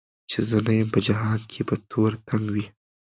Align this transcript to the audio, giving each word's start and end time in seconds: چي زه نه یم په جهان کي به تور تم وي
چي 0.29 0.39
زه 0.49 0.57
نه 0.65 0.73
یم 0.77 0.89
په 0.95 0.99
جهان 1.07 1.39
کي 1.51 1.59
به 1.67 1.75
تور 1.89 2.11
تم 2.27 2.41
وي 2.53 2.65